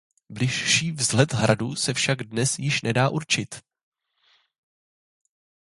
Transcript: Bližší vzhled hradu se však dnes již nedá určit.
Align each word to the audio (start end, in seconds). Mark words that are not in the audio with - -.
Bližší 0.29 0.91
vzhled 0.91 1.33
hradu 1.33 1.75
se 1.75 1.93
však 1.93 2.23
dnes 2.23 2.59
již 2.59 2.81
nedá 2.81 3.09
určit. 3.09 3.55